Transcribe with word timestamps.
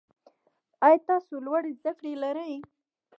آیا 0.85 0.99
تاسو 1.09 1.33
لوړي 1.45 1.71
زده 1.79 1.91
کړي 1.97 2.13
لرئ؟ 2.23 2.53